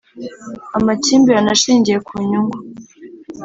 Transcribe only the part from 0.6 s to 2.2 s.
Amakimbirane ashingiye ku